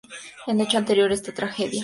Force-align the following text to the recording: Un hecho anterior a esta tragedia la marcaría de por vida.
Un 0.47 0.59
hecho 0.61 0.79
anterior 0.79 1.11
a 1.11 1.13
esta 1.13 1.31
tragedia 1.31 1.47
la 1.47 1.47
marcaría 1.47 1.65
de 1.65 1.69
por 1.69 1.69
vida. 1.73 1.79